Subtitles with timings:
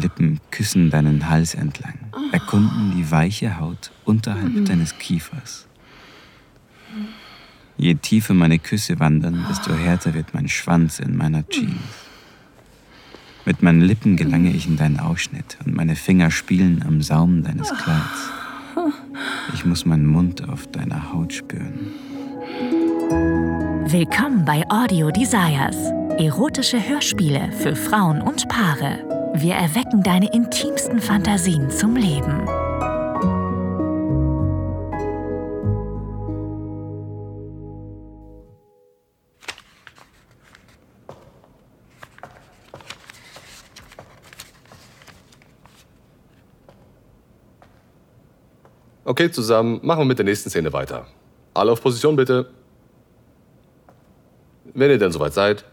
[0.00, 1.98] Lippen küssen deinen Hals entlang,
[2.32, 5.66] erkunden die weiche Haut unterhalb deines Kiefers.
[7.76, 11.78] Je tiefer meine Küsse wandern, desto härter wird mein Schwanz in meiner Jeans.
[13.44, 17.68] Mit meinen Lippen gelange ich in deinen Ausschnitt und meine Finger spielen am Saum deines
[17.68, 18.30] Kleids.
[19.54, 21.92] Ich muss meinen Mund auf deiner Haut spüren.
[23.90, 25.76] Willkommen bei Audio Desires.
[26.18, 29.17] Erotische Hörspiele für Frauen und Paare.
[29.40, 32.44] Wir erwecken deine intimsten Fantasien zum Leben.
[49.04, 51.06] Okay, zusammen, machen wir mit der nächsten Szene weiter.
[51.54, 52.50] Alle auf Position bitte.
[54.74, 55.64] Wenn ihr denn soweit seid.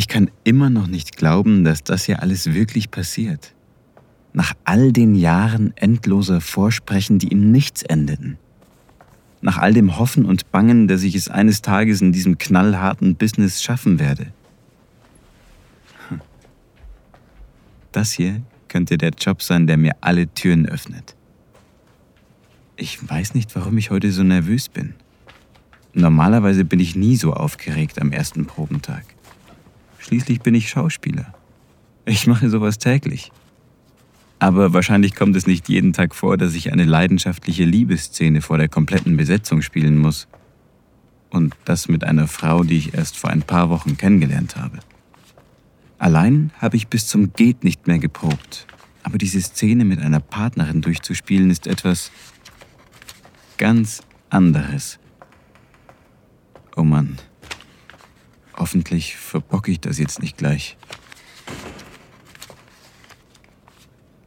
[0.00, 3.54] Ich kann immer noch nicht glauben, dass das hier alles wirklich passiert.
[4.32, 8.36] Nach all den Jahren endloser Vorsprechen, die in nichts endeten.
[9.42, 13.62] Nach all dem Hoffen und Bangen, dass ich es eines Tages in diesem knallharten Business
[13.62, 14.32] schaffen werde.
[16.08, 16.20] Hm.
[17.92, 21.14] Das hier könnte der Job sein, der mir alle Türen öffnet.
[22.74, 24.94] Ich weiß nicht, warum ich heute so nervös bin.
[25.94, 29.04] Normalerweise bin ich nie so aufgeregt am ersten Probentag.
[30.00, 31.32] Schließlich bin ich Schauspieler.
[32.06, 33.30] Ich mache sowas täglich.
[34.38, 38.68] Aber wahrscheinlich kommt es nicht jeden Tag vor, dass ich eine leidenschaftliche Liebesszene vor der
[38.68, 40.26] kompletten Besetzung spielen muss.
[41.28, 44.78] Und das mit einer Frau, die ich erst vor ein paar Wochen kennengelernt habe.
[45.98, 48.66] Allein habe ich bis zum Geht nicht mehr geprobt.
[49.02, 52.10] Aber diese Szene mit einer Partnerin durchzuspielen ist etwas
[53.58, 54.98] ganz anderes.
[56.74, 57.18] Oh Mann.
[58.70, 60.76] Hoffentlich verbocke ich das jetzt nicht gleich.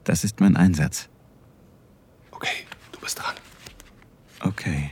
[0.04, 1.08] Das ist mein Einsatz.
[2.30, 3.36] Okay, du bist dran.
[4.42, 4.92] Okay.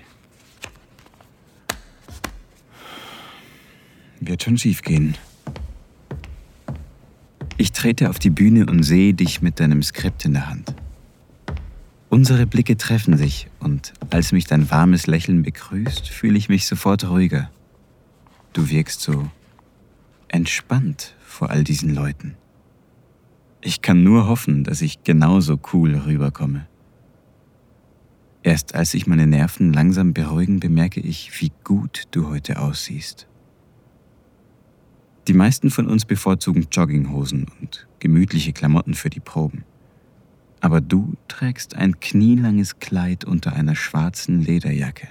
[4.22, 5.18] Wird schon schief gehen.
[7.58, 10.74] Ich trete auf die Bühne und sehe dich mit deinem Skript in der Hand.
[12.08, 17.10] Unsere Blicke treffen sich und als mich dein warmes Lächeln begrüßt, fühle ich mich sofort
[17.10, 17.52] ruhiger.
[18.54, 19.30] Du wirkst so
[20.32, 22.36] entspannt vor all diesen Leuten.
[23.62, 26.68] Ich kann nur hoffen, dass ich genauso cool rüberkomme.
[28.44, 33.28] Erst als sich meine Nerven langsam beruhigen, bemerke ich, wie gut du heute aussiehst.
[35.28, 39.64] Die meisten von uns bevorzugen Jogginghosen und gemütliche Klamotten für die Proben.
[40.60, 45.08] Aber du trägst ein knielanges Kleid unter einer schwarzen Lederjacke.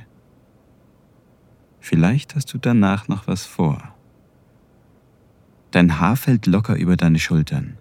[1.78, 3.94] Vielleicht hast du danach noch was vor.
[5.70, 7.76] Dein Haar fällt locker über deine Schultern.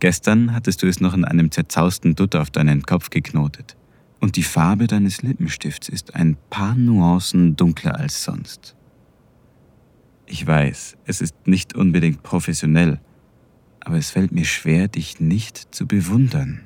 [0.00, 3.76] Gestern hattest du es noch in einem zerzausten Dutt auf deinen Kopf geknotet.
[4.20, 8.74] Und die Farbe deines Lippenstifts ist ein paar Nuancen dunkler als sonst.
[10.26, 13.00] Ich weiß, es ist nicht unbedingt professionell,
[13.80, 16.62] aber es fällt mir schwer, dich nicht zu bewundern.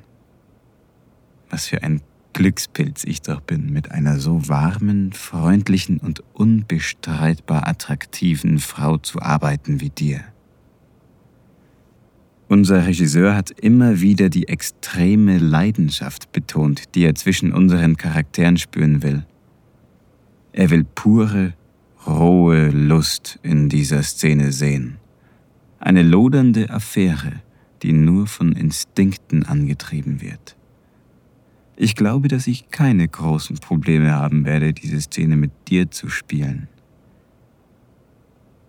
[1.49, 2.01] Was für ein
[2.33, 9.81] Glückspilz ich doch bin, mit einer so warmen, freundlichen und unbestreitbar attraktiven Frau zu arbeiten
[9.81, 10.23] wie dir.
[12.49, 19.03] Unser Regisseur hat immer wieder die extreme Leidenschaft betont, die er zwischen unseren Charakteren spüren
[19.03, 19.23] will.
[20.51, 21.53] Er will pure,
[22.07, 24.97] rohe Lust in dieser Szene sehen.
[25.77, 27.33] Eine lodernde Affäre,
[27.83, 30.55] die nur von Instinkten angetrieben wird.
[31.75, 36.67] Ich glaube, dass ich keine großen Probleme haben werde, diese Szene mit dir zu spielen.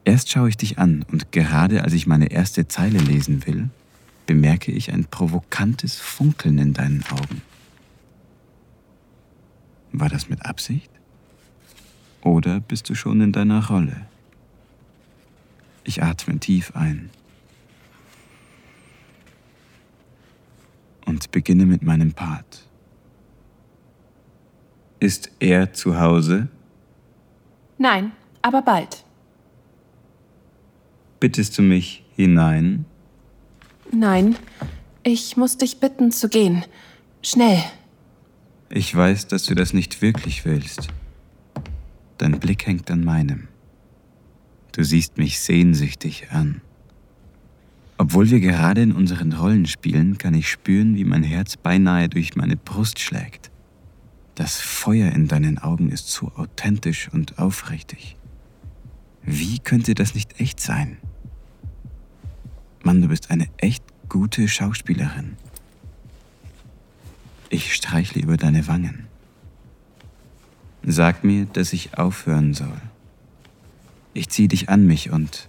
[0.04, 3.68] Erst schaue ich dich an und gerade als ich meine erste Zeile lesen will,
[4.26, 7.42] bemerke ich ein provokantes Funkeln in deinen Augen.
[9.92, 10.90] War das mit Absicht?
[12.22, 14.06] Oder bist du schon in deiner Rolle?
[15.84, 17.10] Ich atme tief ein
[21.06, 22.66] und beginne mit meinem Part.
[25.00, 26.48] Ist er zu Hause?
[27.78, 28.12] Nein,
[28.42, 29.04] aber bald.
[31.20, 32.86] Bittest du mich hinein?
[33.92, 34.36] Nein,
[35.02, 36.64] ich muss dich bitten zu gehen.
[37.22, 37.62] Schnell.
[38.70, 40.88] Ich weiß, dass du das nicht wirklich willst.
[42.16, 43.48] Dein Blick hängt an meinem.
[44.72, 46.62] Du siehst mich sehnsüchtig an.
[47.98, 52.34] Obwohl wir gerade in unseren Rollen spielen, kann ich spüren, wie mein Herz beinahe durch
[52.34, 53.50] meine Brust schlägt.
[54.36, 58.16] Das Feuer in deinen Augen ist so authentisch und aufrichtig.
[59.22, 60.96] Wie könnte das nicht echt sein?
[62.82, 65.36] Mann, du bist eine echt gute Schauspielerin.
[67.50, 69.06] Ich streichle über deine Wangen.
[70.82, 72.80] Sag mir, dass ich aufhören soll.
[74.14, 75.48] Ich ziehe dich an mich und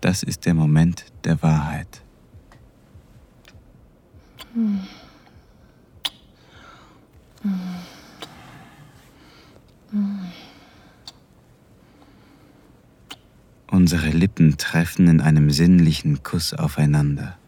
[0.00, 2.02] das ist der Moment der Wahrheit.
[4.54, 4.80] Hm.
[13.70, 17.38] Unsere Lippen treffen in einem sinnlichen Kuss aufeinander.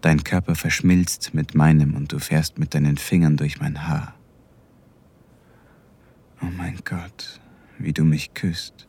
[0.00, 4.14] Dein Körper verschmilzt mit meinem und du fährst mit deinen Fingern durch mein Haar.
[6.40, 7.40] Oh mein Gott,
[7.78, 8.86] wie du mich küsst.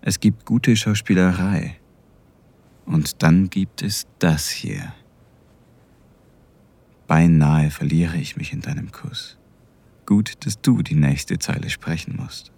[0.00, 1.76] Es gibt gute Schauspielerei.
[2.84, 4.92] Und dann gibt es das hier.
[7.06, 9.38] Beinahe verliere ich mich in deinem Kuss.
[10.04, 12.50] Gut, dass du die nächste Zeile sprechen musst.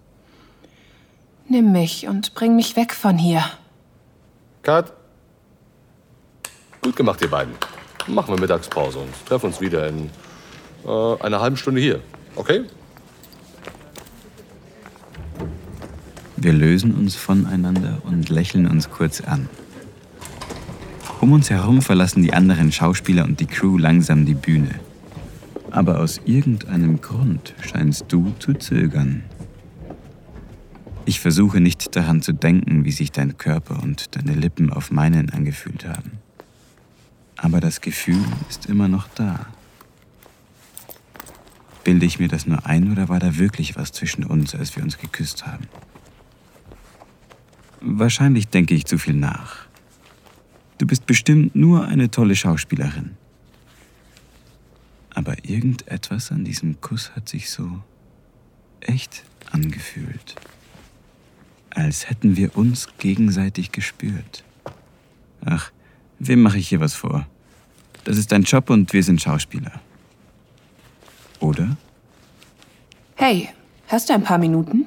[1.51, 3.43] Nimm mich und bring mich weg von hier.
[4.61, 4.93] Cut.
[6.81, 7.55] Gut gemacht, ihr beiden.
[8.05, 10.11] Machen wir Mittagspause und treffen uns wieder in
[10.85, 12.01] äh, einer halben Stunde hier.
[12.35, 12.65] Okay?
[16.37, 19.49] Wir lösen uns voneinander und lächeln uns kurz an.
[21.19, 24.75] Um uns herum verlassen die anderen Schauspieler und die Crew langsam die Bühne.
[25.71, 29.23] Aber aus irgendeinem Grund scheinst du zu zögern.
[31.09, 35.31] Ich versuche nicht daran zu denken, wie sich dein Körper und deine Lippen auf meinen
[35.31, 36.19] angefühlt haben.
[37.35, 39.47] Aber das Gefühl ist immer noch da.
[41.83, 44.83] Bilde ich mir das nur ein oder war da wirklich was zwischen uns, als wir
[44.83, 45.67] uns geküsst haben?
[47.81, 49.65] Wahrscheinlich denke ich zu viel nach.
[50.77, 53.17] Du bist bestimmt nur eine tolle Schauspielerin.
[55.09, 57.81] Aber irgendetwas an diesem Kuss hat sich so
[58.81, 60.35] echt angefühlt.
[61.71, 64.43] Als hätten wir uns gegenseitig gespürt.
[65.45, 65.71] Ach,
[66.19, 67.27] wem mache ich hier was vor?
[68.03, 69.79] Das ist dein Job und wir sind Schauspieler.
[71.39, 71.77] Oder?
[73.15, 73.49] Hey,
[73.87, 74.85] hast du ein paar Minuten?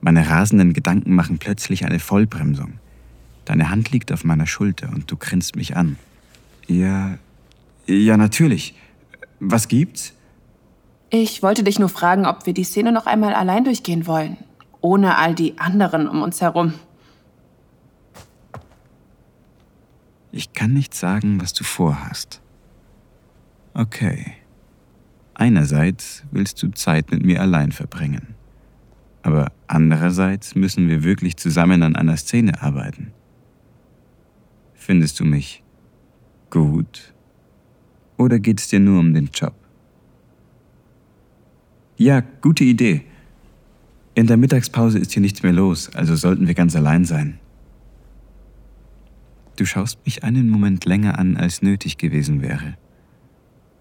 [0.00, 2.74] Meine rasenden Gedanken machen plötzlich eine Vollbremsung.
[3.44, 5.96] Deine Hand liegt auf meiner Schulter und du grinst mich an.
[6.66, 7.18] Ja,
[7.86, 8.74] ja, natürlich.
[9.40, 10.12] Was gibt's?
[11.10, 14.36] Ich wollte dich nur fragen, ob wir die Szene noch einmal allein durchgehen wollen.
[14.82, 16.74] Ohne all die anderen um uns herum.
[20.32, 22.42] Ich kann nicht sagen, was du vorhast.
[23.74, 24.32] Okay.
[25.34, 28.34] Einerseits willst du Zeit mit mir allein verbringen.
[29.22, 33.12] Aber andererseits müssen wir wirklich zusammen an einer Szene arbeiten.
[34.74, 35.62] Findest du mich
[36.50, 37.14] gut?
[38.16, 39.54] Oder geht es dir nur um den Job?
[41.96, 43.04] Ja, gute Idee.
[44.14, 47.38] In der Mittagspause ist hier nichts mehr los, also sollten wir ganz allein sein.
[49.56, 52.76] Du schaust mich einen Moment länger an, als nötig gewesen wäre.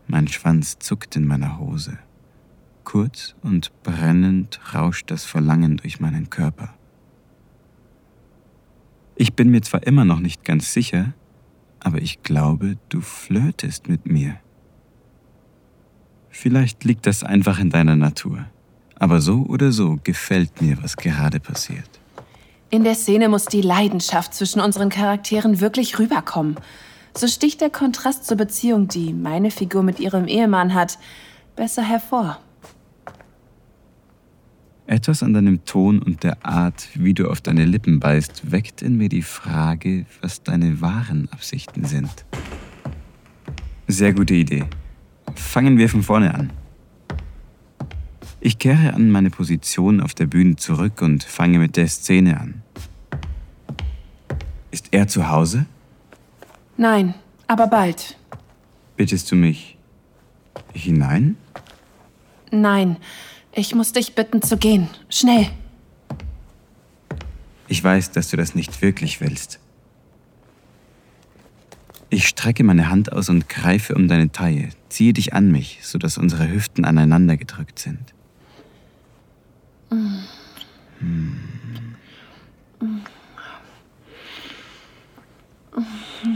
[0.08, 1.98] Mein Schwanz zuckt in meiner Hose.
[2.86, 6.74] Kurz und brennend rauscht das Verlangen durch meinen Körper.
[9.16, 11.14] Ich bin mir zwar immer noch nicht ganz sicher,
[11.80, 14.38] aber ich glaube, du flirtest mit mir.
[16.30, 18.46] Vielleicht liegt das einfach in deiner Natur.
[19.02, 21.90] Aber so oder so gefällt mir, was gerade passiert.
[22.70, 26.58] In der Szene muss die Leidenschaft zwischen unseren Charakteren wirklich rüberkommen.
[27.18, 31.00] So sticht der Kontrast zur Beziehung, die meine Figur mit ihrem Ehemann hat,
[31.56, 32.38] besser hervor.
[34.86, 38.98] Etwas an deinem Ton und der Art, wie du auf deine Lippen beißt, weckt in
[38.98, 42.24] mir die Frage, was deine wahren Absichten sind.
[43.88, 44.66] Sehr gute Idee.
[45.34, 46.54] Fangen wir von vorne an.
[48.44, 52.64] Ich kehre an meine Position auf der Bühne zurück und fange mit der Szene an.
[54.72, 55.68] Ist er zu Hause?
[56.76, 57.14] Nein,
[57.46, 58.18] aber bald.
[58.98, 59.78] Bittest du mich
[60.74, 61.38] hinein?
[62.50, 62.98] Nein,
[63.54, 64.90] ich muss dich bitten zu gehen.
[65.08, 65.48] Schnell.
[67.68, 69.60] Ich weiß, dass du das nicht wirklich willst.
[72.10, 76.18] Ich strecke meine Hand aus und greife um deine Taille, ziehe dich an mich, sodass
[76.18, 78.14] unsere Hüften aneinander gedrückt sind.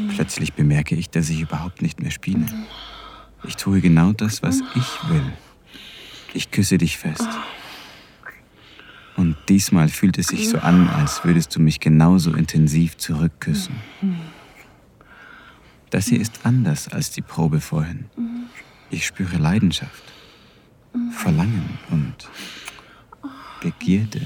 [0.10, 2.46] Plötzlich bemerke ich, dass ich überhaupt nicht mehr spiele.
[3.48, 5.34] Ich tue genau das, was ich will.
[6.34, 7.28] Ich küsse dich fest.
[9.16, 13.76] Und diesmal fühlt es sich so an, als würdest du mich genauso intensiv zurückküssen.
[15.90, 18.06] Das hier ist anders als die Probe vorhin.
[18.90, 20.04] Ich spüre Leidenschaft,
[21.12, 22.30] Verlangen und
[23.66, 24.22] Begierde.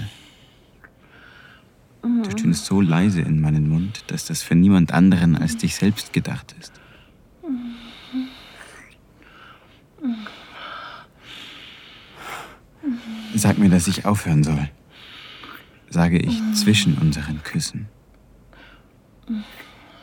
[2.01, 6.11] Du tönst so leise in meinen Mund, dass das für niemand anderen als dich selbst
[6.11, 6.73] gedacht ist.
[13.33, 14.69] Sag mir, dass ich aufhören soll.
[15.89, 17.87] Sage ich zwischen unseren Küssen.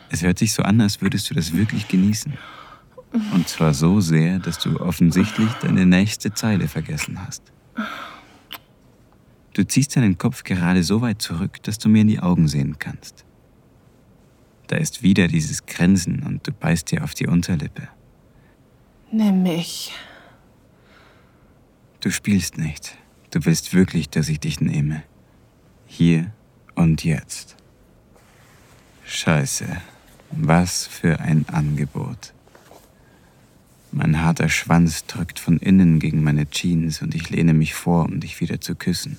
[0.09, 2.33] Es hört sich so an, als würdest du das wirklich genießen.
[3.35, 7.43] Und zwar so sehr, dass du offensichtlich deine nächste Zeile vergessen hast.
[9.57, 12.79] Du ziehst deinen Kopf gerade so weit zurück, dass du mir in die Augen sehen
[12.79, 13.25] kannst.
[14.67, 17.89] Da ist wieder dieses Grinsen und du beißt dir auf die Unterlippe.
[19.11, 19.95] Nimm mich.
[22.01, 22.99] Du spielst nicht.
[23.31, 25.03] Du willst wirklich, dass ich dich nehme.
[25.87, 26.31] Hier
[26.75, 27.57] und jetzt.
[29.07, 29.69] Scheiße.
[30.33, 32.35] Was für ein Angebot.
[33.91, 38.21] Mein harter Schwanz drückt von innen gegen meine Jeans und ich lehne mich vor, um
[38.21, 39.17] dich wieder zu küssen.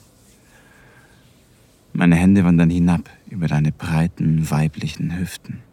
[1.99, 5.63] Meine Hände wandern hinab über deine breiten, weiblichen Hüften.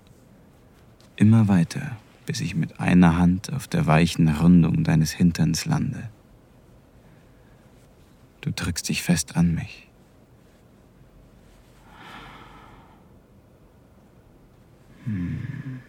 [1.17, 6.09] Immer weiter, bis ich mit einer Hand auf der weichen Rundung deines Hinterns lande.
[8.41, 9.87] Du drückst dich fest an mich.
[15.05, 15.81] Hm,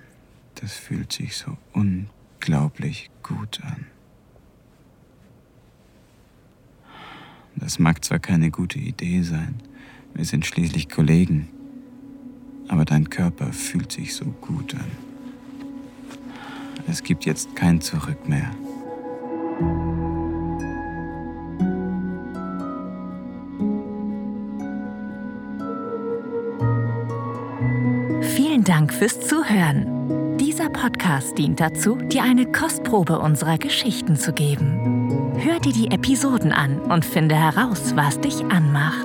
[0.55, 3.85] das fühlt sich so unglaublich gut an.
[7.55, 9.61] Das mag zwar keine gute Idee sein,
[10.15, 11.50] wir sind schließlich Kollegen,
[12.67, 14.91] aber dein Körper fühlt sich so gut an.
[16.88, 18.51] Es gibt jetzt kein Zurück mehr.
[28.22, 30.38] Vielen Dank fürs Zuhören.
[30.38, 35.34] Dieser Podcast dient dazu, dir eine Kostprobe unserer Geschichten zu geben.
[35.38, 39.04] Hör dir die Episoden an und finde heraus, was dich anmacht.